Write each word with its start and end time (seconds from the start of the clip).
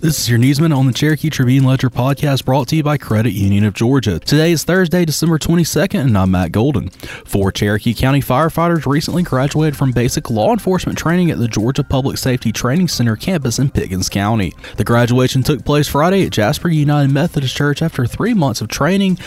This 0.00 0.18
is 0.18 0.30
your 0.30 0.38
newsman 0.38 0.72
on 0.72 0.86
the 0.86 0.94
Cherokee 0.94 1.28
Tribune 1.28 1.64
Ledger 1.64 1.90
podcast 1.90 2.46
brought 2.46 2.68
to 2.68 2.76
you 2.76 2.82
by 2.82 2.96
Credit 2.96 3.32
Union 3.32 3.66
of 3.66 3.74
Georgia. 3.74 4.18
Today 4.18 4.50
is 4.50 4.64
Thursday, 4.64 5.04
December 5.04 5.38
22nd, 5.38 6.00
and 6.00 6.16
I'm 6.16 6.30
Matt 6.30 6.52
Golden. 6.52 6.88
Four 6.88 7.52
Cherokee 7.52 7.92
County 7.92 8.22
firefighters 8.22 8.86
recently 8.86 9.22
graduated 9.22 9.76
from 9.76 9.92
basic 9.92 10.30
law 10.30 10.52
enforcement 10.54 10.96
training 10.96 11.30
at 11.30 11.36
the 11.36 11.48
Georgia 11.48 11.84
Public 11.84 12.16
Safety 12.16 12.50
Training 12.50 12.88
Center 12.88 13.14
campus 13.14 13.58
in 13.58 13.68
Pickens 13.68 14.08
County. 14.08 14.54
The 14.78 14.84
graduation 14.84 15.42
took 15.42 15.66
place 15.66 15.86
Friday 15.86 16.24
at 16.24 16.32
Jasper 16.32 16.70
United 16.70 17.12
Methodist 17.12 17.54
Church 17.54 17.82
after 17.82 18.06
three 18.06 18.32
months 18.32 18.62
of 18.62 18.68
training. 18.68 19.18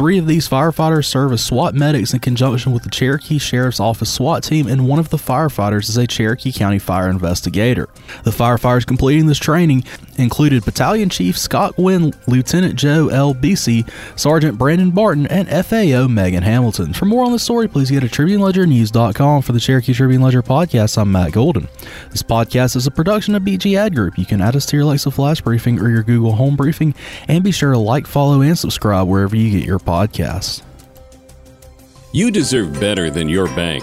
Three 0.00 0.16
of 0.16 0.26
these 0.26 0.48
firefighters 0.48 1.04
serve 1.04 1.30
as 1.30 1.44
SWAT 1.44 1.74
medics 1.74 2.14
in 2.14 2.20
conjunction 2.20 2.72
with 2.72 2.84
the 2.84 2.88
Cherokee 2.88 3.36
Sheriff's 3.36 3.80
Office 3.80 4.10
SWAT 4.10 4.42
team, 4.42 4.66
and 4.66 4.88
one 4.88 4.98
of 4.98 5.10
the 5.10 5.18
firefighters 5.18 5.90
is 5.90 5.98
a 5.98 6.06
Cherokee 6.06 6.52
County 6.52 6.78
fire 6.78 7.10
investigator. 7.10 7.86
The 8.24 8.30
firefighters 8.30 8.86
completing 8.86 9.26
this 9.26 9.36
training 9.36 9.84
included 10.16 10.64
Battalion 10.64 11.10
Chief 11.10 11.36
Scott 11.36 11.76
Gwynn, 11.76 12.14
Lieutenant 12.26 12.76
Joe 12.76 13.08
L. 13.08 13.34
Beasy, 13.34 13.86
Sergeant 14.18 14.56
Brandon 14.56 14.90
Barton, 14.90 15.26
and 15.26 15.46
FAO 15.66 16.08
Megan 16.08 16.44
Hamilton. 16.44 16.94
For 16.94 17.04
more 17.04 17.26
on 17.26 17.32
this 17.32 17.42
story, 17.42 17.68
please 17.68 17.90
go 17.90 18.00
to 18.00 18.06
TribuneLedgerNews.com. 18.06 19.42
For 19.42 19.52
the 19.52 19.60
Cherokee 19.60 19.92
Tribune 19.92 20.22
Ledger 20.22 20.42
podcast, 20.42 20.96
I'm 20.96 21.12
Matt 21.12 21.32
Golden. 21.32 21.68
This 22.10 22.22
podcast 22.22 22.74
is 22.74 22.86
a 22.86 22.90
production 22.90 23.34
of 23.34 23.42
BG 23.42 23.76
Ad 23.76 23.94
Group. 23.94 24.16
You 24.16 24.24
can 24.24 24.40
add 24.40 24.56
us 24.56 24.64
to 24.66 24.78
your 24.78 24.84
Alexa 24.84 25.10
Flash 25.10 25.42
Briefing 25.42 25.78
or 25.78 25.90
your 25.90 26.02
Google 26.02 26.32
Home 26.32 26.56
Briefing, 26.56 26.94
and 27.28 27.44
be 27.44 27.52
sure 27.52 27.72
to 27.72 27.78
like, 27.78 28.06
follow, 28.06 28.40
and 28.40 28.58
subscribe 28.58 29.06
wherever 29.06 29.36
you 29.36 29.50
get 29.50 29.66
your 29.66 29.78
podcasts. 29.90 30.62
You 32.12 32.30
deserve 32.30 32.78
better 32.78 33.10
than 33.10 33.28
your 33.28 33.46
bank. 33.56 33.82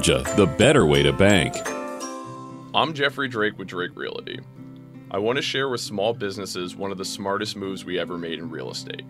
Georgia, 0.01 0.33
the 0.35 0.47
better 0.47 0.87
way 0.87 1.03
to 1.03 1.13
bank. 1.13 1.53
I'm 2.73 2.91
Jeffrey 2.91 3.27
Drake 3.27 3.59
with 3.59 3.67
Drake 3.67 3.91
Realty. 3.93 4.39
I 5.11 5.19
want 5.19 5.35
to 5.35 5.43
share 5.43 5.69
with 5.69 5.79
small 5.79 6.11
businesses 6.11 6.75
one 6.75 6.91
of 6.91 6.97
the 6.97 7.05
smartest 7.05 7.55
moves 7.55 7.85
we 7.85 7.99
ever 7.99 8.17
made 8.17 8.39
in 8.39 8.49
real 8.49 8.71
estate. 8.71 9.05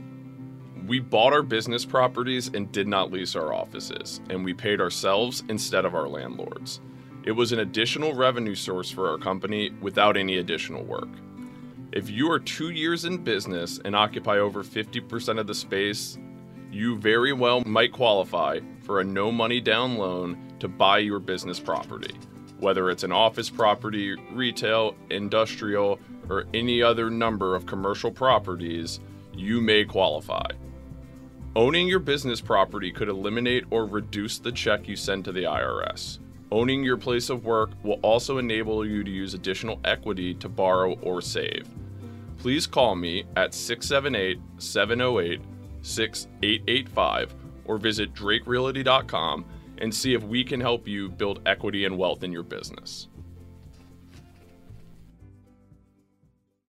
We 0.85 0.99
bought 0.99 1.31
our 1.31 1.43
business 1.43 1.85
properties 1.85 2.49
and 2.53 2.73
did 2.73 2.89
not 2.89 3.09
lease 3.09 3.37
our 3.37 3.53
offices, 3.53 4.19
and 4.29 4.43
we 4.43 4.53
paid 4.53 4.81
ourselves 4.81 5.43
instead 5.47 5.85
of 5.85 5.95
our 5.95 6.09
landlords. 6.09 6.81
It 7.23 7.31
was 7.31 7.53
an 7.53 7.59
additional 7.59 8.13
revenue 8.13 8.55
source 8.55 8.91
for 8.91 9.09
our 9.09 9.17
company 9.17 9.69
without 9.79 10.17
any 10.17 10.39
additional 10.39 10.83
work. 10.83 11.09
If 11.93 12.09
you 12.09 12.29
are 12.29 12.39
two 12.39 12.71
years 12.71 13.05
in 13.05 13.23
business 13.23 13.79
and 13.85 13.95
occupy 13.95 14.39
over 14.39 14.61
50% 14.61 15.39
of 15.39 15.47
the 15.47 15.55
space, 15.55 16.17
you 16.69 16.97
very 16.97 17.31
well 17.31 17.61
might 17.65 17.93
qualify 17.93 18.59
for 18.81 18.99
a 18.99 19.03
no 19.03 19.31
money 19.31 19.61
down 19.61 19.97
loan 19.97 20.53
to 20.59 20.67
buy 20.67 20.99
your 20.99 21.19
business 21.19 21.59
property. 21.59 22.13
Whether 22.59 22.89
it's 22.89 23.03
an 23.03 23.11
office 23.11 23.49
property, 23.49 24.15
retail, 24.31 24.95
industrial, 25.09 25.99
or 26.29 26.45
any 26.53 26.81
other 26.81 27.09
number 27.09 27.55
of 27.55 27.65
commercial 27.65 28.11
properties, 28.11 28.99
you 29.33 29.61
may 29.61 29.85
qualify. 29.85 30.45
Owning 31.55 31.87
your 31.87 31.99
business 31.99 32.39
property 32.39 32.91
could 32.91 33.09
eliminate 33.09 33.65
or 33.71 33.85
reduce 33.85 34.39
the 34.39 34.51
check 34.51 34.87
you 34.87 34.95
send 34.95 35.25
to 35.25 35.31
the 35.31 35.43
IRS. 35.43 36.19
Owning 36.51 36.83
your 36.83 36.97
place 36.97 37.29
of 37.29 37.45
work 37.45 37.71
will 37.83 37.99
also 38.01 38.37
enable 38.37 38.85
you 38.85 39.03
to 39.03 39.11
use 39.11 39.33
additional 39.33 39.79
equity 39.83 40.33
to 40.35 40.47
borrow 40.47 40.93
or 41.01 41.21
save. 41.21 41.67
Please 42.37 42.67
call 42.67 42.95
me 42.95 43.23
at 43.35 43.53
678 43.53 44.39
708 44.57 45.41
6885 45.81 47.40
or 47.65 47.77
visit 47.77 48.13
drakerealty.com 48.13 49.45
and 49.79 49.93
see 49.93 50.13
if 50.13 50.23
we 50.23 50.43
can 50.43 50.59
help 50.59 50.87
you 50.87 51.09
build 51.09 51.41
equity 51.45 51.85
and 51.85 51.97
wealth 51.97 52.23
in 52.23 52.31
your 52.31 52.43
business. 52.43 53.07